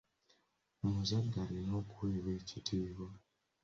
Omuzadde 0.85 1.37
alina 1.45 1.73
okuweebwa 1.81 2.31
ekitiibwa. 2.39 3.09